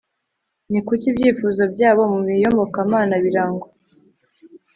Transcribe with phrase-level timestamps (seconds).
[0.71, 3.67] ni kuki ibyifuzo byabo mu iyobokamana birangwa